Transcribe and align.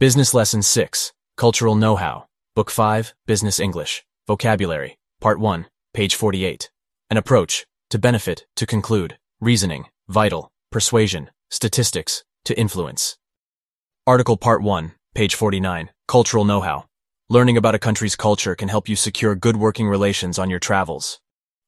Business 0.00 0.32
Lesson 0.32 0.62
6, 0.62 1.12
Cultural 1.36 1.74
Know-How, 1.74 2.28
Book 2.54 2.70
5, 2.70 3.14
Business 3.26 3.58
English, 3.58 4.04
Vocabulary, 4.28 4.96
Part 5.20 5.40
1, 5.40 5.66
page 5.92 6.14
48. 6.14 6.70
An 7.10 7.16
approach, 7.16 7.66
to 7.90 7.98
benefit, 7.98 8.46
to 8.54 8.64
conclude, 8.64 9.18
reasoning, 9.40 9.86
vital, 10.06 10.52
persuasion, 10.70 11.30
statistics, 11.50 12.22
to 12.44 12.56
influence. 12.56 13.18
Article 14.06 14.36
Part 14.36 14.62
1, 14.62 14.92
page 15.16 15.34
49, 15.34 15.90
Cultural 16.06 16.44
Know-How. 16.44 16.84
Learning 17.28 17.56
about 17.56 17.74
a 17.74 17.80
country's 17.80 18.14
culture 18.14 18.54
can 18.54 18.68
help 18.68 18.88
you 18.88 18.94
secure 18.94 19.34
good 19.34 19.56
working 19.56 19.88
relations 19.88 20.38
on 20.38 20.48
your 20.48 20.60
travels. 20.60 21.18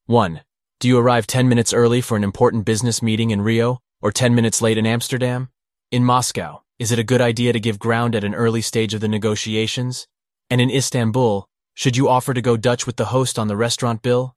1. 0.06 0.40
Do 0.78 0.86
you 0.86 1.00
arrive 1.00 1.26
10 1.26 1.48
minutes 1.48 1.74
early 1.74 2.00
for 2.00 2.16
an 2.16 2.22
important 2.22 2.64
business 2.64 3.02
meeting 3.02 3.30
in 3.30 3.42
Rio, 3.42 3.80
or 4.00 4.12
10 4.12 4.36
minutes 4.36 4.62
late 4.62 4.78
in 4.78 4.86
Amsterdam? 4.86 5.48
In 5.90 6.04
Moscow, 6.04 6.62
is 6.80 6.90
it 6.90 6.98
a 6.98 7.04
good 7.04 7.20
idea 7.20 7.52
to 7.52 7.60
give 7.60 7.78
ground 7.78 8.16
at 8.16 8.24
an 8.24 8.34
early 8.34 8.62
stage 8.62 8.94
of 8.94 9.02
the 9.02 9.06
negotiations? 9.06 10.08
And 10.48 10.62
in 10.62 10.70
Istanbul, 10.70 11.46
should 11.74 11.94
you 11.94 12.08
offer 12.08 12.32
to 12.32 12.40
go 12.40 12.56
Dutch 12.56 12.86
with 12.86 12.96
the 12.96 13.12
host 13.12 13.38
on 13.38 13.48
the 13.48 13.56
restaurant 13.56 14.00
bill? 14.00 14.34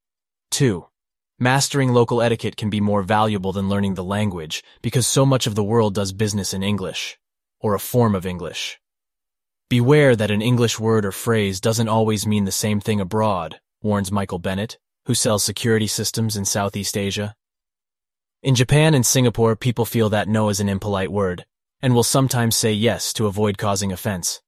2. 0.51 0.85
Mastering 1.39 1.93
local 1.93 2.21
etiquette 2.21 2.57
can 2.57 2.69
be 2.69 2.81
more 2.81 3.01
valuable 3.01 3.53
than 3.53 3.69
learning 3.69 3.93
the 3.93 4.03
language 4.03 4.61
because 4.81 5.07
so 5.07 5.25
much 5.25 5.47
of 5.47 5.55
the 5.55 5.63
world 5.63 5.95
does 5.95 6.11
business 6.11 6.53
in 6.53 6.63
English, 6.63 7.17
or 7.61 7.75
a 7.75 7.79
form 7.79 8.13
of 8.13 8.25
English. 8.25 8.77
Beware 9.69 10.13
that 10.13 10.29
an 10.29 10.41
English 10.41 10.77
word 10.77 11.05
or 11.05 11.13
phrase 11.13 11.61
doesn't 11.61 11.87
always 11.87 12.27
mean 12.27 12.43
the 12.43 12.51
same 12.51 12.81
thing 12.81 12.99
abroad, 12.99 13.61
warns 13.81 14.11
Michael 14.11 14.37
Bennett, 14.37 14.77
who 15.05 15.15
sells 15.15 15.45
security 15.45 15.87
systems 15.87 16.35
in 16.35 16.43
Southeast 16.43 16.97
Asia. 16.97 17.35
In 18.41 18.53
Japan 18.53 18.93
and 18.93 19.05
Singapore, 19.05 19.55
people 19.55 19.85
feel 19.85 20.09
that 20.09 20.27
no 20.27 20.49
is 20.49 20.59
an 20.59 20.67
impolite 20.67 21.09
word, 21.09 21.45
and 21.83 21.93
will 21.93 22.01
sometimes 22.01 22.55
say 22.55 22.71
yes 22.71 23.11
to 23.11 23.27
avoid 23.27 23.57
causing 23.57 23.91
offense. 23.91 24.41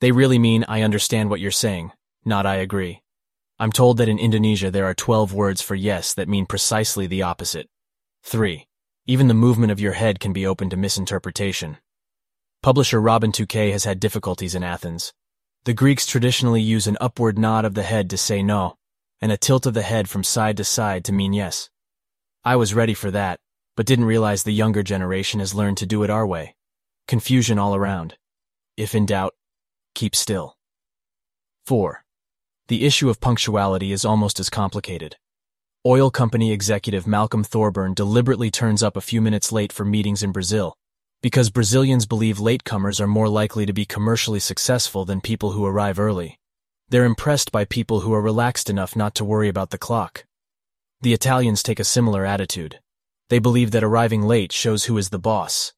They 0.00 0.10
really 0.10 0.40
mean, 0.40 0.64
I 0.66 0.82
understand 0.82 1.30
what 1.30 1.38
you're 1.38 1.52
saying, 1.52 1.92
not 2.24 2.46
I 2.46 2.56
agree. 2.56 3.00
I'm 3.60 3.70
told 3.70 3.98
that 3.98 4.08
in 4.08 4.18
Indonesia 4.18 4.72
there 4.72 4.86
are 4.86 4.94
12 4.94 5.32
words 5.32 5.62
for 5.62 5.76
yes 5.76 6.12
that 6.14 6.28
mean 6.28 6.46
precisely 6.46 7.06
the 7.06 7.22
opposite. 7.22 7.68
3. 8.24 8.66
Even 9.06 9.28
the 9.28 9.34
movement 9.34 9.70
of 9.70 9.78
your 9.78 9.92
head 9.92 10.18
can 10.18 10.32
be 10.32 10.44
open 10.44 10.68
to 10.70 10.76
misinterpretation. 10.76 11.76
Publisher 12.60 13.00
Robin 13.00 13.30
Tucek 13.30 13.70
has 13.70 13.84
had 13.84 14.00
difficulties 14.00 14.56
in 14.56 14.64
Athens. 14.64 15.12
The 15.64 15.74
Greeks 15.74 16.06
traditionally 16.06 16.60
use 16.60 16.88
an 16.88 16.98
upward 17.00 17.38
nod 17.38 17.64
of 17.64 17.74
the 17.74 17.84
head 17.84 18.10
to 18.10 18.16
say 18.16 18.42
no, 18.42 18.74
and 19.20 19.30
a 19.30 19.36
tilt 19.36 19.64
of 19.64 19.74
the 19.74 19.82
head 19.82 20.08
from 20.08 20.24
side 20.24 20.56
to 20.56 20.64
side 20.64 21.04
to 21.04 21.12
mean 21.12 21.34
yes. 21.34 21.70
I 22.44 22.56
was 22.56 22.74
ready 22.74 22.94
for 22.94 23.12
that, 23.12 23.38
but 23.76 23.86
didn't 23.86 24.06
realize 24.06 24.42
the 24.42 24.52
younger 24.52 24.82
generation 24.82 25.38
has 25.38 25.54
learned 25.54 25.76
to 25.78 25.86
do 25.86 26.02
it 26.02 26.10
our 26.10 26.26
way. 26.26 26.56
Confusion 27.10 27.58
all 27.58 27.74
around. 27.74 28.14
If 28.76 28.94
in 28.94 29.04
doubt, 29.04 29.34
keep 29.96 30.14
still. 30.14 30.54
4. 31.66 32.04
The 32.68 32.86
issue 32.86 33.10
of 33.10 33.20
punctuality 33.20 33.90
is 33.90 34.04
almost 34.04 34.38
as 34.38 34.48
complicated. 34.48 35.16
Oil 35.84 36.12
company 36.12 36.52
executive 36.52 37.08
Malcolm 37.08 37.42
Thorburn 37.42 37.94
deliberately 37.94 38.48
turns 38.48 38.80
up 38.80 38.96
a 38.96 39.00
few 39.00 39.20
minutes 39.20 39.50
late 39.50 39.72
for 39.72 39.84
meetings 39.84 40.22
in 40.22 40.30
Brazil 40.30 40.76
because 41.20 41.50
Brazilians 41.50 42.06
believe 42.06 42.36
latecomers 42.36 43.00
are 43.00 43.08
more 43.08 43.28
likely 43.28 43.66
to 43.66 43.72
be 43.72 43.84
commercially 43.84 44.38
successful 44.38 45.04
than 45.04 45.20
people 45.20 45.50
who 45.50 45.66
arrive 45.66 45.98
early. 45.98 46.38
They're 46.90 47.04
impressed 47.04 47.50
by 47.50 47.64
people 47.64 48.02
who 48.02 48.14
are 48.14 48.22
relaxed 48.22 48.70
enough 48.70 48.94
not 48.94 49.16
to 49.16 49.24
worry 49.24 49.48
about 49.48 49.70
the 49.70 49.78
clock. 49.78 50.26
The 51.00 51.12
Italians 51.12 51.64
take 51.64 51.80
a 51.80 51.84
similar 51.96 52.24
attitude. 52.24 52.78
They 53.30 53.40
believe 53.40 53.72
that 53.72 53.82
arriving 53.82 54.22
late 54.22 54.52
shows 54.52 54.84
who 54.84 54.96
is 54.96 55.08
the 55.08 55.18
boss, 55.18 55.72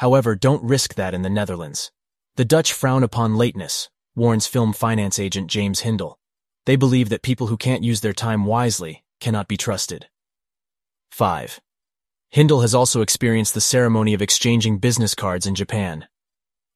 However, 0.00 0.34
don't 0.34 0.64
risk 0.64 0.94
that 0.94 1.12
in 1.12 1.20
the 1.20 1.28
Netherlands. 1.28 1.92
The 2.36 2.44
Dutch 2.46 2.72
frown 2.72 3.02
upon 3.02 3.36
lateness, 3.36 3.90
warns 4.16 4.46
film 4.46 4.72
finance 4.72 5.18
agent 5.18 5.50
James 5.50 5.80
Hindle. 5.80 6.18
They 6.64 6.76
believe 6.76 7.10
that 7.10 7.20
people 7.20 7.48
who 7.48 7.58
can't 7.58 7.84
use 7.84 8.00
their 8.00 8.14
time 8.14 8.46
wisely 8.46 9.04
cannot 9.20 9.46
be 9.46 9.58
trusted. 9.58 10.08
5. 11.10 11.60
Hindle 12.30 12.62
has 12.62 12.74
also 12.74 13.02
experienced 13.02 13.52
the 13.52 13.60
ceremony 13.60 14.14
of 14.14 14.22
exchanging 14.22 14.78
business 14.78 15.14
cards 15.14 15.46
in 15.46 15.54
Japan. 15.54 16.08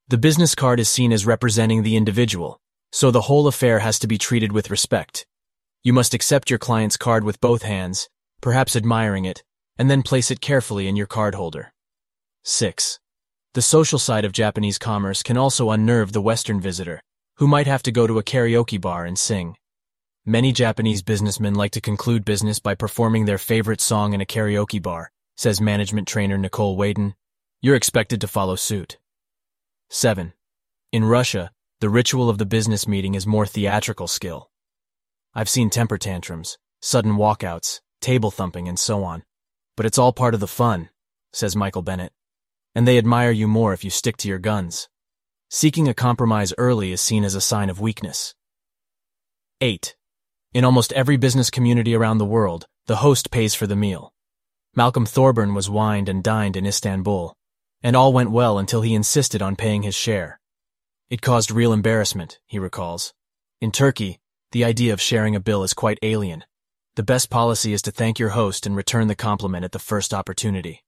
The 0.08 0.18
business 0.18 0.54
card 0.54 0.78
is 0.78 0.90
seen 0.90 1.10
as 1.10 1.24
representing 1.24 1.82
the 1.82 1.96
individual, 1.96 2.60
so 2.92 3.10
the 3.10 3.22
whole 3.22 3.46
affair 3.46 3.78
has 3.78 3.98
to 4.00 4.06
be 4.06 4.18
treated 4.18 4.52
with 4.52 4.70
respect. 4.70 5.24
You 5.82 5.94
must 5.94 6.12
accept 6.12 6.50
your 6.50 6.58
client's 6.58 6.98
card 6.98 7.24
with 7.24 7.40
both 7.40 7.62
hands, 7.62 8.10
perhaps 8.42 8.76
admiring 8.76 9.24
it, 9.24 9.42
and 9.78 9.90
then 9.90 10.02
place 10.02 10.30
it 10.30 10.42
carefully 10.42 10.88
in 10.88 10.94
your 10.94 11.06
card 11.06 11.34
holder. 11.34 11.72
6. 12.42 13.00
The 13.54 13.62
social 13.62 14.00
side 14.00 14.24
of 14.24 14.32
Japanese 14.32 14.78
commerce 14.78 15.22
can 15.22 15.36
also 15.36 15.70
unnerve 15.70 16.10
the 16.10 16.20
Western 16.20 16.60
visitor, 16.60 17.00
who 17.36 17.46
might 17.46 17.68
have 17.68 17.84
to 17.84 17.92
go 17.92 18.04
to 18.04 18.18
a 18.18 18.22
karaoke 18.24 18.80
bar 18.80 19.04
and 19.04 19.16
sing. 19.16 19.56
Many 20.26 20.50
Japanese 20.50 21.02
businessmen 21.02 21.54
like 21.54 21.70
to 21.70 21.80
conclude 21.80 22.24
business 22.24 22.58
by 22.58 22.74
performing 22.74 23.26
their 23.26 23.38
favorite 23.38 23.80
song 23.80 24.12
in 24.12 24.20
a 24.20 24.26
karaoke 24.26 24.82
bar, 24.82 25.12
says 25.36 25.60
management 25.60 26.08
trainer 26.08 26.36
Nicole 26.36 26.76
Waden. 26.76 27.14
You're 27.60 27.76
expected 27.76 28.20
to 28.22 28.26
follow 28.26 28.56
suit. 28.56 28.98
7. 29.88 30.32
In 30.90 31.04
Russia, 31.04 31.52
the 31.78 31.88
ritual 31.88 32.28
of 32.28 32.38
the 32.38 32.46
business 32.46 32.88
meeting 32.88 33.14
is 33.14 33.24
more 33.24 33.46
theatrical 33.46 34.08
skill. 34.08 34.50
I've 35.32 35.48
seen 35.48 35.70
temper 35.70 35.96
tantrums, 35.96 36.58
sudden 36.82 37.12
walkouts, 37.12 37.82
table 38.00 38.32
thumping, 38.32 38.66
and 38.66 38.80
so 38.80 39.04
on. 39.04 39.22
But 39.76 39.86
it's 39.86 39.98
all 39.98 40.12
part 40.12 40.34
of 40.34 40.40
the 40.40 40.48
fun, 40.48 40.88
says 41.32 41.54
Michael 41.54 41.82
Bennett 41.82 42.12
and 42.74 42.86
they 42.86 42.98
admire 42.98 43.30
you 43.30 43.46
more 43.46 43.72
if 43.72 43.84
you 43.84 43.90
stick 43.90 44.16
to 44.18 44.28
your 44.28 44.38
guns. 44.38 44.88
Seeking 45.50 45.88
a 45.88 45.94
compromise 45.94 46.52
early 46.58 46.92
is 46.92 47.00
seen 47.00 47.24
as 47.24 47.34
a 47.34 47.40
sign 47.40 47.70
of 47.70 47.80
weakness. 47.80 48.34
8. 49.60 49.94
In 50.52 50.64
almost 50.64 50.92
every 50.92 51.16
business 51.16 51.50
community 51.50 51.94
around 51.94 52.18
the 52.18 52.24
world, 52.24 52.66
the 52.86 52.96
host 52.96 53.30
pays 53.30 53.54
for 53.54 53.66
the 53.66 53.76
meal. 53.76 54.12
Malcolm 54.74 55.06
Thorburn 55.06 55.54
was 55.54 55.70
wined 55.70 56.08
and 56.08 56.22
dined 56.24 56.56
in 56.56 56.66
Istanbul, 56.66 57.36
and 57.82 57.94
all 57.94 58.12
went 58.12 58.30
well 58.30 58.58
until 58.58 58.82
he 58.82 58.94
insisted 58.94 59.40
on 59.40 59.56
paying 59.56 59.82
his 59.82 59.94
share. 59.94 60.40
It 61.08 61.22
caused 61.22 61.50
real 61.50 61.72
embarrassment, 61.72 62.40
he 62.46 62.58
recalls. 62.58 63.14
In 63.60 63.70
Turkey, 63.70 64.18
the 64.50 64.64
idea 64.64 64.92
of 64.92 65.00
sharing 65.00 65.36
a 65.36 65.40
bill 65.40 65.62
is 65.62 65.74
quite 65.74 65.98
alien. 66.02 66.44
The 66.96 67.02
best 67.02 67.30
policy 67.30 67.72
is 67.72 67.82
to 67.82 67.90
thank 67.90 68.18
your 68.18 68.30
host 68.30 68.66
and 68.66 68.74
return 68.76 69.08
the 69.08 69.14
compliment 69.14 69.64
at 69.64 69.72
the 69.72 69.78
first 69.78 70.12
opportunity. 70.12 70.82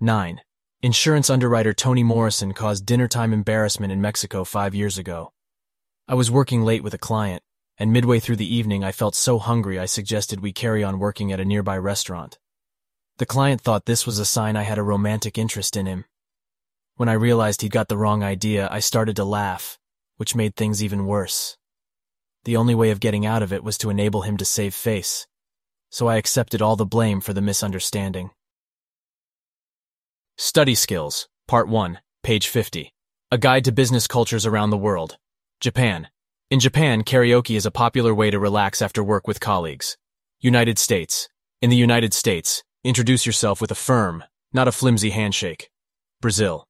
9. 0.00 0.40
Insurance 0.80 1.28
underwriter 1.28 1.72
Tony 1.72 2.04
Morrison 2.04 2.52
caused 2.52 2.86
dinnertime 2.86 3.32
embarrassment 3.32 3.92
in 3.92 4.00
Mexico 4.00 4.44
five 4.44 4.76
years 4.76 4.96
ago. 4.96 5.32
I 6.06 6.14
was 6.14 6.30
working 6.30 6.62
late 6.62 6.84
with 6.84 6.94
a 6.94 6.98
client, 6.98 7.42
and 7.78 7.92
midway 7.92 8.20
through 8.20 8.36
the 8.36 8.54
evening 8.54 8.84
I 8.84 8.92
felt 8.92 9.16
so 9.16 9.40
hungry 9.40 9.76
I 9.76 9.86
suggested 9.86 10.38
we 10.38 10.52
carry 10.52 10.84
on 10.84 11.00
working 11.00 11.32
at 11.32 11.40
a 11.40 11.44
nearby 11.44 11.76
restaurant. 11.78 12.38
The 13.16 13.26
client 13.26 13.60
thought 13.60 13.86
this 13.86 14.06
was 14.06 14.20
a 14.20 14.24
sign 14.24 14.54
I 14.54 14.62
had 14.62 14.78
a 14.78 14.84
romantic 14.84 15.36
interest 15.36 15.76
in 15.76 15.86
him. 15.86 16.04
When 16.94 17.08
I 17.08 17.14
realized 17.14 17.62
he'd 17.62 17.72
got 17.72 17.88
the 17.88 17.98
wrong 17.98 18.22
idea, 18.22 18.68
I 18.70 18.78
started 18.78 19.16
to 19.16 19.24
laugh, 19.24 19.80
which 20.16 20.36
made 20.36 20.54
things 20.54 20.80
even 20.80 21.06
worse. 21.06 21.56
The 22.44 22.56
only 22.56 22.76
way 22.76 22.92
of 22.92 23.00
getting 23.00 23.26
out 23.26 23.42
of 23.42 23.52
it 23.52 23.64
was 23.64 23.78
to 23.78 23.90
enable 23.90 24.22
him 24.22 24.36
to 24.36 24.44
save 24.44 24.76
face, 24.76 25.26
so 25.90 26.06
I 26.06 26.18
accepted 26.18 26.62
all 26.62 26.76
the 26.76 26.86
blame 26.86 27.20
for 27.20 27.32
the 27.32 27.42
misunderstanding. 27.42 28.30
Study 30.40 30.76
Skills, 30.76 31.26
Part 31.48 31.66
1, 31.66 31.98
page 32.22 32.46
50. 32.46 32.92
A 33.32 33.38
Guide 33.38 33.64
to 33.64 33.72
Business 33.72 34.06
Cultures 34.06 34.46
Around 34.46 34.70
the 34.70 34.76
World. 34.76 35.18
Japan. 35.58 36.10
In 36.48 36.60
Japan, 36.60 37.02
karaoke 37.02 37.56
is 37.56 37.66
a 37.66 37.72
popular 37.72 38.14
way 38.14 38.30
to 38.30 38.38
relax 38.38 38.80
after 38.80 39.02
work 39.02 39.26
with 39.26 39.40
colleagues. 39.40 39.96
United 40.38 40.78
States. 40.78 41.28
In 41.60 41.70
the 41.70 41.76
United 41.76 42.14
States, 42.14 42.62
introduce 42.84 43.26
yourself 43.26 43.60
with 43.60 43.72
a 43.72 43.74
firm, 43.74 44.22
not 44.52 44.68
a 44.68 44.72
flimsy 44.72 45.10
handshake. 45.10 45.70
Brazil. 46.20 46.68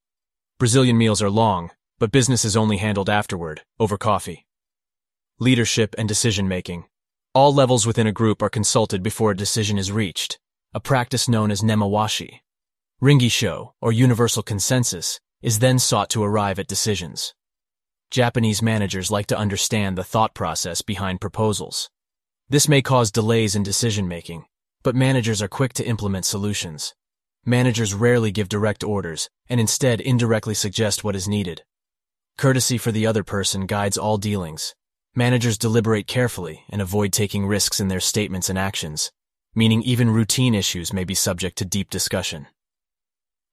Brazilian 0.57 0.97
meals 0.97 1.21
are 1.21 1.29
long, 1.29 1.69
but 1.99 2.11
business 2.11 2.43
is 2.43 2.57
only 2.57 2.77
handled 2.77 3.07
afterward, 3.07 3.61
over 3.79 3.99
coffee. 3.99 4.47
Leadership 5.37 5.93
and 5.95 6.07
decision 6.07 6.47
making. 6.47 6.85
All 7.35 7.53
levels 7.53 7.85
within 7.85 8.07
a 8.07 8.11
group 8.11 8.41
are 8.41 8.49
consulted 8.49 9.03
before 9.03 9.29
a 9.29 9.37
decision 9.37 9.77
is 9.77 9.91
reached, 9.91 10.39
a 10.73 10.79
practice 10.79 11.29
known 11.29 11.51
as 11.51 11.61
nemawashi. 11.61 12.39
Ringisho, 13.01 13.71
or 13.79 13.93
universal 13.93 14.43
consensus, 14.43 15.21
is 15.41 15.59
then 15.59 15.79
sought 15.79 16.09
to 16.09 16.21
arrive 16.21 16.59
at 16.59 16.67
decisions. 16.67 17.33
Japanese 18.11 18.61
managers 18.61 19.09
like 19.09 19.27
to 19.27 19.37
understand 19.37 19.97
the 19.97 20.03
thought 20.03 20.33
process 20.33 20.81
behind 20.81 21.21
proposals. 21.21 21.89
This 22.49 22.67
may 22.67 22.81
cause 22.81 23.09
delays 23.09 23.55
in 23.55 23.63
decision 23.63 24.09
making, 24.09 24.43
but 24.83 24.97
managers 24.97 25.41
are 25.41 25.47
quick 25.47 25.71
to 25.73 25.87
implement 25.87 26.25
solutions. 26.25 26.93
Managers 27.45 27.93
rarely 27.93 28.31
give 28.31 28.49
direct 28.49 28.83
orders 28.83 29.29
and 29.47 29.61
instead 29.61 30.01
indirectly 30.01 30.53
suggest 30.53 31.01
what 31.01 31.15
is 31.15 31.25
needed. 31.25 31.63
Courtesy 32.37 32.77
for 32.77 32.91
the 32.91 33.07
other 33.07 33.23
person 33.23 33.65
guides 33.65 33.97
all 33.97 34.17
dealings. 34.17 34.75
Managers 35.15 35.57
deliberate 35.57 36.05
carefully 36.05 36.65
and 36.69 36.81
avoid 36.81 37.13
taking 37.13 37.47
risks 37.47 37.79
in 37.79 37.87
their 37.87 38.01
statements 38.01 38.49
and 38.49 38.59
actions, 38.59 39.09
meaning 39.55 39.81
even 39.83 40.09
routine 40.09 40.53
issues 40.53 40.91
may 40.91 41.05
be 41.05 41.15
subject 41.15 41.57
to 41.59 41.63
deep 41.63 41.89
discussion. 41.89 42.47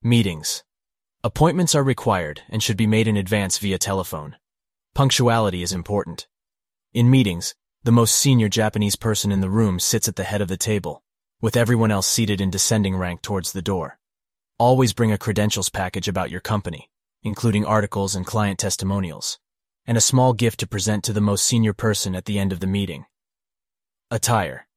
Meetings. 0.02 0.62
Appointments 1.24 1.74
are 1.74 1.82
required 1.82 2.42
and 2.48 2.62
should 2.62 2.76
be 2.76 2.86
made 2.86 3.08
in 3.08 3.16
advance 3.16 3.58
via 3.58 3.78
telephone. 3.78 4.36
Punctuality 4.94 5.62
is 5.62 5.72
important. 5.72 6.28
In 6.92 7.10
meetings, 7.10 7.54
the 7.82 7.90
most 7.90 8.14
senior 8.14 8.48
Japanese 8.48 8.94
person 8.94 9.32
in 9.32 9.40
the 9.40 9.50
room 9.50 9.80
sits 9.80 10.06
at 10.06 10.14
the 10.14 10.22
head 10.22 10.40
of 10.40 10.48
the 10.48 10.56
table, 10.56 11.02
with 11.40 11.56
everyone 11.56 11.90
else 11.90 12.06
seated 12.06 12.40
in 12.40 12.50
descending 12.50 12.94
rank 12.94 13.22
towards 13.22 13.52
the 13.52 13.62
door. 13.62 13.98
Always 14.58 14.92
bring 14.92 15.10
a 15.10 15.18
credentials 15.18 15.70
package 15.70 16.06
about 16.06 16.30
your 16.30 16.40
company, 16.40 16.88
including 17.24 17.64
articles 17.64 18.14
and 18.14 18.24
client 18.24 18.58
testimonials, 18.58 19.40
and 19.86 19.98
a 19.98 20.00
small 20.00 20.34
gift 20.34 20.60
to 20.60 20.68
present 20.68 21.02
to 21.04 21.12
the 21.12 21.20
most 21.20 21.44
senior 21.44 21.72
person 21.72 22.14
at 22.14 22.26
the 22.26 22.38
end 22.38 22.52
of 22.52 22.60
the 22.60 22.66
meeting. 22.68 23.06
Attire. 24.10 24.68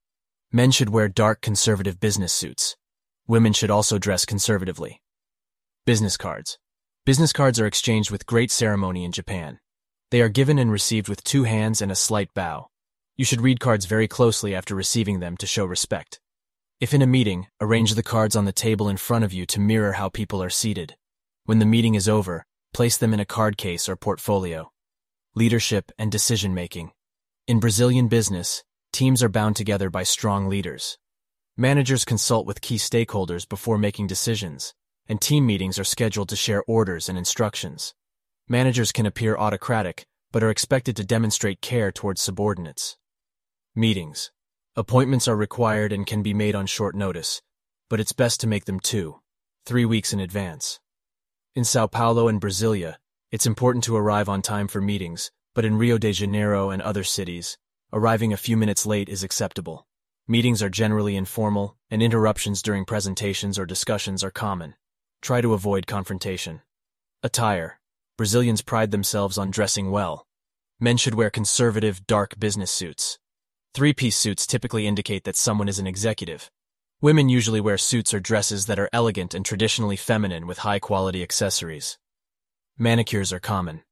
Men 0.52 0.72
should 0.72 0.90
wear 0.90 1.08
dark 1.08 1.42
conservative 1.42 2.00
business 2.00 2.34
suits. 2.34 2.78
Women 3.28 3.54
should 3.54 3.70
also 3.70 4.00
dress 4.00 4.26
conservatively. 4.26 5.02
Business 5.90 6.18
cards. 6.18 6.60
Business 7.04 7.34
cards 7.34 7.60
are 7.60 7.66
exchanged 7.66 8.12
with 8.12 8.28
great 8.28 8.52
ceremony 8.52 9.04
in 9.04 9.12
Japan. 9.12 9.58
They 10.12 10.22
are 10.22 10.30
given 10.30 10.60
and 10.60 10.72
received 10.72 11.10
with 11.10 11.24
two 11.24 11.46
hands 11.46 11.82
and 11.82 11.92
a 11.92 11.96
slight 11.96 12.32
bow. 12.36 12.68
You 13.18 13.26
should 13.26 13.42
read 13.42 13.60
cards 13.60 13.86
very 13.88 14.08
closely 14.08 14.54
after 14.54 14.76
receiving 14.76 15.20
them 15.20 15.36
to 15.38 15.48
show 15.48 15.66
respect. 15.66 16.20
If 16.80 16.94
in 16.94 17.02
a 17.02 17.08
meeting, 17.08 17.48
arrange 17.60 17.96
the 17.96 18.04
cards 18.04 18.36
on 18.36 18.46
the 18.46 18.52
table 18.52 18.88
in 18.88 18.98
front 18.98 19.26
of 19.26 19.34
you 19.34 19.48
to 19.48 19.60
mirror 19.60 19.94
how 19.94 20.10
people 20.10 20.44
are 20.44 20.52
seated. 20.52 20.96
When 21.46 21.58
the 21.58 21.66
meeting 21.66 21.96
is 21.96 22.08
over, 22.08 22.46
place 22.72 22.96
them 22.96 23.12
in 23.12 23.20
a 23.20 23.26
card 23.26 23.58
case 23.58 23.90
or 23.90 23.96
portfolio. 23.96 24.72
Leadership 25.34 25.92
and 25.98 26.12
decision 26.12 26.54
making. 26.54 26.92
In 27.48 27.60
Brazilian 27.60 28.10
business, 28.10 28.64
teams 28.94 29.24
are 29.24 29.28
bound 29.28 29.56
together 29.56 29.90
by 29.90 30.04
strong 30.04 30.48
leaders. 30.50 31.00
Managers 31.58 32.06
consult 32.06 32.46
with 32.46 32.62
key 32.62 32.78
stakeholders 32.78 33.50
before 33.50 33.80
making 33.80 34.06
decisions, 34.06 34.76
and 35.10 35.20
team 35.20 35.46
meetings 35.46 35.80
are 35.80 35.84
scheduled 35.84 36.30
to 36.30 36.36
share 36.36 36.64
orders 36.68 37.10
and 37.10 37.18
instructions. 37.18 37.96
Managers 38.48 38.92
can 38.92 39.08
appear 39.08 39.36
autocratic, 39.36 40.06
but 40.32 40.44
are 40.44 40.52
expected 40.52 40.96
to 40.96 41.04
demonstrate 41.04 41.62
care 41.62 41.92
towards 41.92 42.22
subordinates. 42.22 42.96
Meetings. 43.76 44.32
Appointments 44.76 45.28
are 45.28 45.36
required 45.36 45.92
and 45.92 46.06
can 46.06 46.22
be 46.22 46.34
made 46.34 46.54
on 46.54 46.68
short 46.68 46.96
notice, 46.96 47.42
but 47.90 48.00
it's 48.00 48.14
best 48.14 48.40
to 48.40 48.48
make 48.48 48.66
them 48.66 48.80
two, 48.80 49.20
three 49.66 49.84
weeks 49.84 50.14
in 50.14 50.20
advance. 50.20 50.80
In 51.56 51.66
Sao 51.66 51.88
Paulo 51.88 52.28
and 52.28 52.40
Brasilia, 52.40 52.98
it's 53.32 53.48
important 53.48 53.84
to 53.86 53.98
arrive 53.98 54.30
on 54.30 54.44
time 54.44 54.68
for 54.68 54.80
meetings, 54.80 55.32
but 55.56 55.66
in 55.66 55.78
Rio 55.78 55.98
de 55.98 56.14
Janeiro 56.14 56.70
and 56.70 56.82
other 56.84 57.04
cities, 57.04 57.58
arriving 57.92 58.32
a 58.32 58.38
few 58.38 58.56
minutes 58.56 58.86
late 58.86 59.10
is 59.10 59.24
acceptable. 59.24 59.88
Meetings 60.28 60.62
are 60.62 60.70
generally 60.70 61.16
informal, 61.16 61.76
and 61.90 62.04
interruptions 62.04 62.62
during 62.62 62.86
presentations 62.86 63.58
or 63.58 63.66
discussions 63.66 64.24
are 64.24 64.30
common. 64.30 64.76
Try 65.22 65.42
to 65.42 65.54
avoid 65.54 65.88
confrontation. 65.88 66.62
Attire. 67.24 67.80
Brazilians 68.18 68.62
pride 68.62 68.92
themselves 68.92 69.38
on 69.38 69.52
dressing 69.52 69.92
well. 69.92 70.26
Men 70.80 70.98
should 70.98 71.16
wear 71.16 71.30
conservative, 71.30 72.08
dark 72.08 72.40
business 72.40 72.72
suits. 72.72 73.20
Three-piece 73.74 74.16
suits 74.16 74.48
typically 74.48 74.88
indicate 74.88 75.26
that 75.26 75.36
someone 75.36 75.68
is 75.68 75.80
an 75.80 75.88
executive. 75.88 76.50
Women 77.02 77.30
usually 77.30 77.62
wear 77.62 77.78
suits 77.78 78.14
or 78.14 78.20
dresses 78.20 78.66
that 78.66 78.80
are 78.80 78.90
elegant 78.92 79.34
and 79.34 79.46
traditionally 79.46 79.96
feminine 79.96 80.48
with 80.48 80.60
high-quality 80.60 81.22
accessories. 81.22 81.98
Manicures 82.78 83.32
are 83.32 83.40
common. 83.40 83.84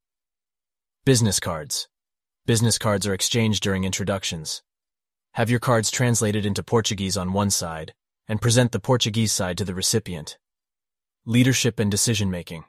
Business 1.06 1.39
cards. 1.39 1.88
Business 2.45 2.77
cards 2.77 3.06
are 3.06 3.13
exchanged 3.13 3.63
during 3.63 3.83
introductions. 3.83 4.62
Have 5.33 5.50
your 5.50 5.59
cards 5.59 5.91
translated 5.91 6.45
into 6.45 6.63
Portuguese 6.63 7.18
on 7.18 7.33
one 7.33 7.50
side, 7.50 7.94
and 8.27 8.41
present 8.41 8.71
the 8.71 8.79
Portuguese 8.79 9.31
side 9.31 9.57
to 9.57 9.65
the 9.65 9.75
recipient. 9.75 10.38
Leadership 11.29 11.77
and 11.77 11.91
decision-making. 11.91 12.63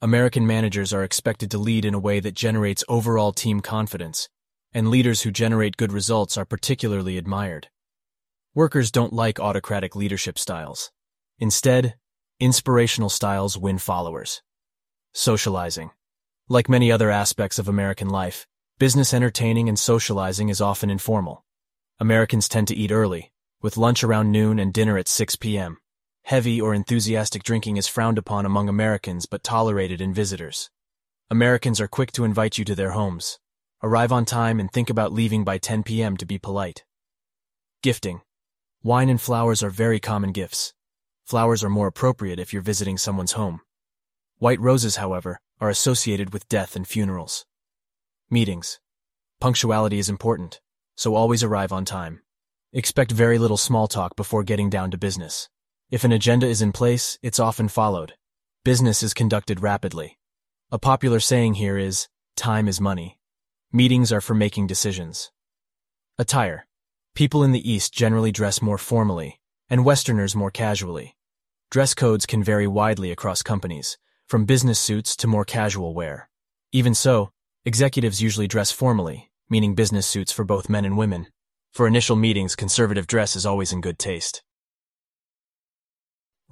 American 0.00 0.46
managers 0.46 0.94
are 0.94 1.04
expected 1.04 1.50
to 1.50 1.58
lead 1.58 1.84
in 1.84 1.92
a 1.92 1.98
way 1.98 2.18
that 2.18 2.32
generates 2.32 2.82
overall 2.88 3.30
team 3.30 3.60
confidence, 3.60 4.30
and 4.72 4.88
leaders 4.88 5.20
who 5.20 5.30
generate 5.30 5.76
good 5.76 5.92
results 5.92 6.38
are 6.38 6.46
particularly 6.46 7.18
admired. 7.18 7.68
Workers 8.54 8.90
don't 8.90 9.12
like 9.12 9.38
autocratic 9.38 9.94
leadership 9.94 10.38
styles. 10.38 10.92
Instead, 11.38 11.96
inspirational 12.40 13.10
styles 13.10 13.58
win 13.58 13.76
followers. 13.76 14.40
Socializing. 15.12 15.90
Like 16.48 16.70
many 16.70 16.90
other 16.90 17.10
aspects 17.10 17.58
of 17.58 17.68
American 17.68 18.08
life, 18.08 18.46
business 18.78 19.12
entertaining 19.12 19.68
and 19.68 19.78
socializing 19.78 20.48
is 20.48 20.62
often 20.62 20.88
informal. 20.88 21.44
Americans 22.00 22.48
tend 22.48 22.68
to 22.68 22.74
eat 22.74 22.90
early, 22.90 23.30
with 23.60 23.76
lunch 23.76 24.02
around 24.02 24.32
noon 24.32 24.58
and 24.58 24.72
dinner 24.72 24.96
at 24.96 25.06
6 25.06 25.36
p.m. 25.36 25.76
Heavy 26.24 26.60
or 26.60 26.72
enthusiastic 26.72 27.42
drinking 27.42 27.76
is 27.76 27.88
frowned 27.88 28.16
upon 28.16 28.46
among 28.46 28.68
Americans 28.68 29.26
but 29.26 29.42
tolerated 29.42 30.00
in 30.00 30.14
visitors. 30.14 30.70
Americans 31.30 31.80
are 31.80 31.88
quick 31.88 32.12
to 32.12 32.24
invite 32.24 32.58
you 32.58 32.64
to 32.64 32.74
their 32.74 32.92
homes. 32.92 33.38
Arrive 33.82 34.12
on 34.12 34.24
time 34.24 34.60
and 34.60 34.70
think 34.70 34.88
about 34.88 35.12
leaving 35.12 35.44
by 35.44 35.58
10 35.58 35.82
p.m. 35.82 36.16
to 36.16 36.24
be 36.24 36.38
polite. 36.38 36.84
Gifting. 37.82 38.20
Wine 38.82 39.08
and 39.08 39.20
flowers 39.20 39.62
are 39.62 39.70
very 39.70 39.98
common 39.98 40.32
gifts. 40.32 40.72
Flowers 41.24 41.64
are 41.64 41.70
more 41.70 41.88
appropriate 41.88 42.38
if 42.38 42.52
you're 42.52 42.62
visiting 42.62 42.96
someone's 42.96 43.32
home. 43.32 43.60
White 44.38 44.60
roses, 44.60 44.96
however, 44.96 45.40
are 45.60 45.70
associated 45.70 46.32
with 46.32 46.48
death 46.48 46.76
and 46.76 46.86
funerals. 46.86 47.44
Meetings. 48.30 48.80
Punctuality 49.40 49.98
is 49.98 50.08
important, 50.08 50.60
so 50.96 51.14
always 51.14 51.42
arrive 51.42 51.72
on 51.72 51.84
time. 51.84 52.22
Expect 52.72 53.10
very 53.10 53.38
little 53.38 53.56
small 53.56 53.88
talk 53.88 54.16
before 54.16 54.44
getting 54.44 54.70
down 54.70 54.90
to 54.90 54.98
business. 54.98 55.48
If 55.92 56.04
an 56.04 56.12
agenda 56.12 56.46
is 56.46 56.62
in 56.62 56.72
place, 56.72 57.18
it's 57.22 57.38
often 57.38 57.68
followed. 57.68 58.14
Business 58.64 59.02
is 59.02 59.12
conducted 59.12 59.60
rapidly. 59.60 60.18
A 60.70 60.78
popular 60.78 61.20
saying 61.20 61.52
here 61.54 61.76
is, 61.76 62.08
time 62.34 62.66
is 62.66 62.80
money. 62.80 63.18
Meetings 63.70 64.10
are 64.10 64.22
for 64.22 64.32
making 64.32 64.68
decisions. 64.68 65.30
Attire. 66.16 66.66
People 67.14 67.44
in 67.44 67.52
the 67.52 67.70
East 67.70 67.92
generally 67.92 68.32
dress 68.32 68.62
more 68.62 68.78
formally, 68.78 69.38
and 69.68 69.84
Westerners 69.84 70.34
more 70.34 70.50
casually. 70.50 71.14
Dress 71.70 71.92
codes 71.92 72.24
can 72.24 72.42
vary 72.42 72.66
widely 72.66 73.10
across 73.10 73.42
companies, 73.42 73.98
from 74.26 74.46
business 74.46 74.78
suits 74.78 75.14
to 75.16 75.26
more 75.26 75.44
casual 75.44 75.92
wear. 75.92 76.30
Even 76.72 76.94
so, 76.94 77.32
executives 77.66 78.22
usually 78.22 78.48
dress 78.48 78.72
formally, 78.72 79.30
meaning 79.50 79.74
business 79.74 80.06
suits 80.06 80.32
for 80.32 80.42
both 80.42 80.70
men 80.70 80.86
and 80.86 80.96
women. 80.96 81.26
For 81.74 81.86
initial 81.86 82.16
meetings, 82.16 82.56
conservative 82.56 83.06
dress 83.06 83.36
is 83.36 83.44
always 83.44 83.74
in 83.74 83.82
good 83.82 83.98
taste. 83.98 84.42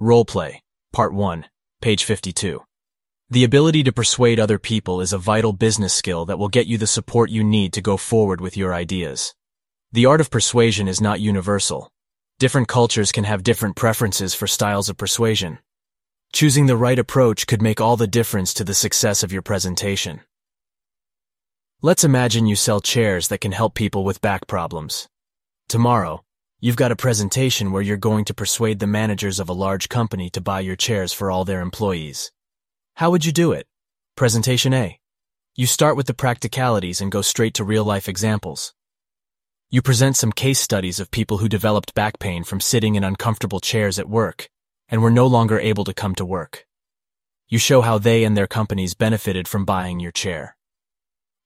Roleplay, 0.01 0.61
Part 0.91 1.13
1, 1.13 1.45
page 1.79 2.05
52. 2.05 2.63
The 3.29 3.43
ability 3.43 3.83
to 3.83 3.91
persuade 3.91 4.39
other 4.39 4.57
people 4.57 4.99
is 4.99 5.13
a 5.13 5.19
vital 5.19 5.53
business 5.53 5.93
skill 5.93 6.25
that 6.25 6.39
will 6.39 6.49
get 6.49 6.65
you 6.65 6.79
the 6.79 6.87
support 6.87 7.29
you 7.29 7.43
need 7.43 7.71
to 7.73 7.81
go 7.81 7.97
forward 7.97 8.41
with 8.41 8.57
your 8.57 8.73
ideas. 8.73 9.35
The 9.91 10.07
art 10.07 10.19
of 10.19 10.31
persuasion 10.31 10.87
is 10.87 11.01
not 11.01 11.19
universal. 11.19 11.91
Different 12.39 12.67
cultures 12.67 13.11
can 13.11 13.25
have 13.25 13.43
different 13.43 13.75
preferences 13.75 14.33
for 14.33 14.47
styles 14.47 14.89
of 14.89 14.97
persuasion. 14.97 15.59
Choosing 16.33 16.65
the 16.65 16.75
right 16.75 16.97
approach 16.97 17.45
could 17.45 17.61
make 17.61 17.79
all 17.79 17.95
the 17.95 18.07
difference 18.07 18.55
to 18.55 18.63
the 18.63 18.73
success 18.73 19.21
of 19.21 19.31
your 19.31 19.43
presentation. 19.43 20.21
Let's 21.83 22.03
imagine 22.03 22.47
you 22.47 22.55
sell 22.55 22.81
chairs 22.81 23.27
that 23.27 23.41
can 23.41 23.51
help 23.51 23.75
people 23.75 24.03
with 24.03 24.19
back 24.19 24.47
problems. 24.47 25.07
Tomorrow, 25.69 26.23
You've 26.63 26.75
got 26.75 26.91
a 26.91 26.95
presentation 26.95 27.71
where 27.71 27.81
you're 27.81 27.97
going 27.97 28.23
to 28.25 28.35
persuade 28.35 28.77
the 28.77 28.85
managers 28.85 29.39
of 29.39 29.49
a 29.49 29.53
large 29.53 29.89
company 29.89 30.29
to 30.29 30.41
buy 30.41 30.59
your 30.59 30.75
chairs 30.75 31.11
for 31.11 31.31
all 31.31 31.43
their 31.43 31.59
employees. 31.59 32.31
How 32.93 33.09
would 33.09 33.25
you 33.25 33.31
do 33.31 33.51
it? 33.51 33.65
Presentation 34.15 34.71
A. 34.71 34.99
You 35.55 35.65
start 35.65 35.97
with 35.97 36.05
the 36.05 36.13
practicalities 36.13 37.01
and 37.01 37.11
go 37.11 37.23
straight 37.23 37.55
to 37.55 37.63
real 37.63 37.83
life 37.83 38.07
examples. 38.07 38.75
You 39.71 39.81
present 39.81 40.17
some 40.17 40.31
case 40.31 40.59
studies 40.59 40.99
of 40.99 41.09
people 41.09 41.39
who 41.39 41.49
developed 41.49 41.95
back 41.95 42.19
pain 42.19 42.43
from 42.43 42.61
sitting 42.61 42.93
in 42.93 43.03
uncomfortable 43.03 43.59
chairs 43.59 43.97
at 43.97 44.07
work 44.07 44.47
and 44.87 45.01
were 45.01 45.09
no 45.09 45.25
longer 45.25 45.59
able 45.59 45.85
to 45.85 45.95
come 45.95 46.13
to 46.13 46.25
work. 46.25 46.67
You 47.49 47.57
show 47.57 47.81
how 47.81 47.97
they 47.97 48.23
and 48.23 48.37
their 48.37 48.45
companies 48.45 48.93
benefited 48.93 49.47
from 49.47 49.65
buying 49.65 49.99
your 49.99 50.11
chair. 50.11 50.55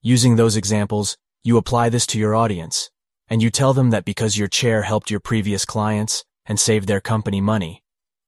Using 0.02 0.36
those 0.36 0.58
examples, 0.58 1.18
you 1.42 1.56
apply 1.56 1.88
this 1.88 2.06
to 2.08 2.20
your 2.20 2.36
audience 2.36 2.90
and 3.30 3.42
you 3.42 3.50
tell 3.50 3.74
them 3.74 3.90
that 3.90 4.06
because 4.06 4.38
your 4.38 4.48
chair 4.48 4.84
helped 4.84 5.10
your 5.10 5.20
previous 5.20 5.66
clients 5.66 6.24
and 6.46 6.60
saved 6.60 6.88
their 6.88 7.02
company 7.02 7.42
money, 7.42 7.84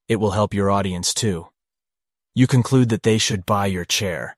it 0.07 0.17
will 0.17 0.31
help 0.31 0.53
your 0.53 0.71
audience 0.71 1.13
too. 1.13 1.47
You 2.33 2.47
conclude 2.47 2.89
that 2.89 3.03
they 3.03 3.17
should 3.17 3.45
buy 3.45 3.65
your 3.65 3.85
chair. 3.85 4.37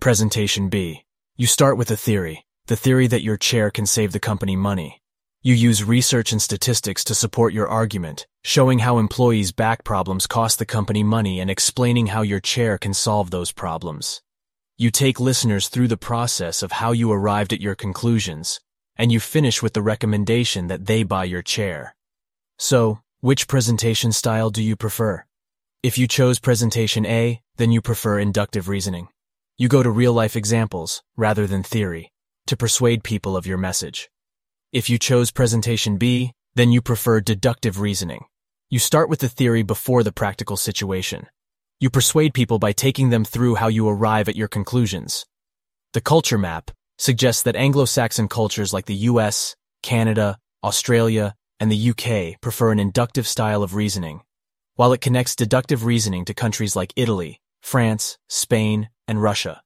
Presentation 0.00 0.68
B. 0.68 1.04
You 1.36 1.46
start 1.46 1.76
with 1.76 1.90
a 1.90 1.96
theory, 1.96 2.46
the 2.66 2.76
theory 2.76 3.06
that 3.06 3.22
your 3.22 3.36
chair 3.36 3.70
can 3.70 3.86
save 3.86 4.12
the 4.12 4.20
company 4.20 4.56
money. 4.56 5.00
You 5.42 5.54
use 5.54 5.84
research 5.84 6.32
and 6.32 6.40
statistics 6.40 7.04
to 7.04 7.14
support 7.14 7.52
your 7.52 7.68
argument, 7.68 8.26
showing 8.42 8.78
how 8.78 8.98
employees' 8.98 9.52
back 9.52 9.84
problems 9.84 10.26
cost 10.26 10.58
the 10.58 10.64
company 10.64 11.02
money 11.02 11.38
and 11.38 11.50
explaining 11.50 12.06
how 12.06 12.22
your 12.22 12.40
chair 12.40 12.78
can 12.78 12.94
solve 12.94 13.30
those 13.30 13.52
problems. 13.52 14.22
You 14.78 14.90
take 14.90 15.20
listeners 15.20 15.68
through 15.68 15.88
the 15.88 15.96
process 15.96 16.62
of 16.62 16.72
how 16.72 16.92
you 16.92 17.12
arrived 17.12 17.52
at 17.52 17.60
your 17.60 17.74
conclusions, 17.74 18.58
and 18.96 19.10
you 19.10 19.20
finish 19.20 19.62
with 19.62 19.72
the 19.72 19.82
recommendation 19.82 20.68
that 20.68 20.86
they 20.86 21.02
buy 21.02 21.24
your 21.24 21.42
chair. 21.42 21.94
So, 22.58 23.00
which 23.20 23.48
presentation 23.48 24.12
style 24.12 24.50
do 24.50 24.62
you 24.62 24.76
prefer? 24.76 25.24
If 25.82 25.98
you 25.98 26.06
chose 26.06 26.38
presentation 26.38 27.04
A, 27.04 27.40
then 27.56 27.72
you 27.72 27.80
prefer 27.80 28.18
inductive 28.18 28.68
reasoning. 28.68 29.08
You 29.56 29.68
go 29.68 29.82
to 29.82 29.90
real 29.90 30.12
life 30.12 30.36
examples, 30.36 31.02
rather 31.16 31.46
than 31.46 31.62
theory, 31.62 32.12
to 32.46 32.56
persuade 32.56 33.04
people 33.04 33.36
of 33.36 33.46
your 33.46 33.58
message. 33.58 34.10
If 34.72 34.90
you 34.90 34.98
chose 34.98 35.30
presentation 35.30 35.96
B, 35.96 36.32
then 36.54 36.72
you 36.72 36.80
prefer 36.80 37.20
deductive 37.20 37.80
reasoning. 37.80 38.24
You 38.70 38.78
start 38.78 39.08
with 39.08 39.20
the 39.20 39.28
theory 39.28 39.62
before 39.62 40.02
the 40.02 40.12
practical 40.12 40.56
situation. 40.56 41.26
You 41.80 41.90
persuade 41.90 42.34
people 42.34 42.58
by 42.58 42.72
taking 42.72 43.10
them 43.10 43.24
through 43.24 43.56
how 43.56 43.68
you 43.68 43.88
arrive 43.88 44.28
at 44.28 44.36
your 44.36 44.48
conclusions. 44.48 45.26
The 45.92 46.00
culture 46.00 46.38
map 46.38 46.70
suggests 46.98 47.42
that 47.42 47.56
Anglo-Saxon 47.56 48.28
cultures 48.28 48.72
like 48.72 48.86
the 48.86 49.08
US, 49.10 49.56
Canada, 49.82 50.38
Australia, 50.62 51.34
and 51.60 51.70
the 51.70 51.90
UK 51.90 52.40
prefer 52.40 52.72
an 52.72 52.78
inductive 52.78 53.26
style 53.26 53.62
of 53.62 53.74
reasoning, 53.74 54.22
while 54.76 54.92
it 54.92 55.00
connects 55.00 55.36
deductive 55.36 55.84
reasoning 55.84 56.24
to 56.24 56.34
countries 56.34 56.76
like 56.76 56.92
Italy, 56.96 57.40
France, 57.60 58.18
Spain, 58.28 58.88
and 59.06 59.22
Russia. 59.22 59.62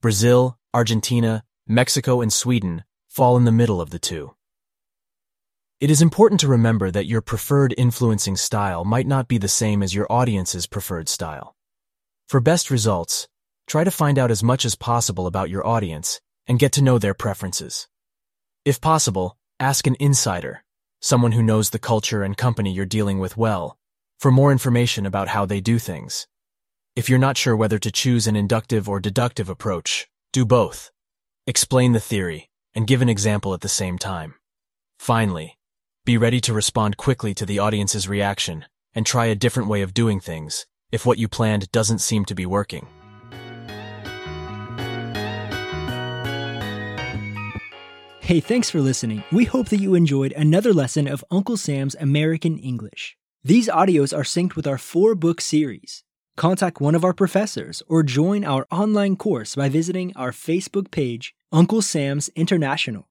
Brazil, 0.00 0.58
Argentina, 0.72 1.44
Mexico, 1.66 2.20
and 2.20 2.32
Sweden 2.32 2.84
fall 3.08 3.36
in 3.36 3.44
the 3.44 3.52
middle 3.52 3.80
of 3.80 3.90
the 3.90 3.98
two. 3.98 4.34
It 5.80 5.90
is 5.90 6.02
important 6.02 6.40
to 6.40 6.48
remember 6.48 6.90
that 6.90 7.06
your 7.06 7.22
preferred 7.22 7.74
influencing 7.78 8.36
style 8.36 8.84
might 8.84 9.06
not 9.06 9.28
be 9.28 9.38
the 9.38 9.48
same 9.48 9.82
as 9.82 9.94
your 9.94 10.06
audience's 10.10 10.66
preferred 10.66 11.08
style. 11.08 11.56
For 12.28 12.40
best 12.40 12.70
results, 12.70 13.28
try 13.66 13.84
to 13.84 13.90
find 13.90 14.18
out 14.18 14.30
as 14.30 14.42
much 14.42 14.64
as 14.64 14.74
possible 14.74 15.26
about 15.26 15.50
your 15.50 15.66
audience 15.66 16.20
and 16.50 16.58
get 16.58 16.72
to 16.72 16.82
know 16.82 16.98
their 16.98 17.14
preferences. 17.14 17.86
If 18.64 18.80
possible, 18.80 19.38
ask 19.60 19.86
an 19.86 19.94
insider, 20.00 20.64
someone 21.00 21.30
who 21.30 21.44
knows 21.44 21.70
the 21.70 21.78
culture 21.78 22.24
and 22.24 22.36
company 22.36 22.72
you're 22.72 22.86
dealing 22.86 23.20
with 23.20 23.36
well, 23.36 23.78
for 24.18 24.32
more 24.32 24.50
information 24.50 25.06
about 25.06 25.28
how 25.28 25.46
they 25.46 25.60
do 25.60 25.78
things. 25.78 26.26
If 26.96 27.08
you're 27.08 27.20
not 27.20 27.36
sure 27.36 27.54
whether 27.54 27.78
to 27.78 27.92
choose 27.92 28.26
an 28.26 28.34
inductive 28.34 28.88
or 28.88 28.98
deductive 28.98 29.48
approach, 29.48 30.08
do 30.32 30.44
both. 30.44 30.90
Explain 31.46 31.92
the 31.92 32.00
theory 32.00 32.50
and 32.74 32.84
give 32.84 33.00
an 33.00 33.08
example 33.08 33.54
at 33.54 33.60
the 33.60 33.68
same 33.68 33.96
time. 33.96 34.34
Finally, 34.98 35.56
be 36.04 36.18
ready 36.18 36.40
to 36.40 36.52
respond 36.52 36.96
quickly 36.96 37.32
to 37.32 37.46
the 37.46 37.60
audience's 37.60 38.08
reaction 38.08 38.64
and 38.92 39.06
try 39.06 39.26
a 39.26 39.36
different 39.36 39.68
way 39.68 39.82
of 39.82 39.94
doing 39.94 40.18
things 40.18 40.66
if 40.90 41.06
what 41.06 41.18
you 41.18 41.28
planned 41.28 41.70
doesn't 41.70 42.00
seem 42.00 42.24
to 42.24 42.34
be 42.34 42.44
working. 42.44 42.88
Hey, 48.30 48.38
thanks 48.38 48.70
for 48.70 48.80
listening. 48.80 49.24
We 49.32 49.44
hope 49.44 49.70
that 49.70 49.80
you 49.80 49.96
enjoyed 49.96 50.30
another 50.34 50.72
lesson 50.72 51.08
of 51.08 51.24
Uncle 51.32 51.56
Sam's 51.56 51.96
American 51.96 52.58
English. 52.58 53.16
These 53.42 53.68
audios 53.68 54.16
are 54.16 54.22
synced 54.22 54.54
with 54.54 54.68
our 54.68 54.78
four 54.78 55.16
book 55.16 55.40
series. 55.40 56.04
Contact 56.36 56.80
one 56.80 56.94
of 56.94 57.04
our 57.04 57.12
professors 57.12 57.82
or 57.88 58.04
join 58.04 58.44
our 58.44 58.68
online 58.70 59.16
course 59.16 59.56
by 59.56 59.68
visiting 59.68 60.12
our 60.14 60.30
Facebook 60.30 60.92
page, 60.92 61.34
Uncle 61.50 61.82
Sam's 61.82 62.28
International. 62.36 62.98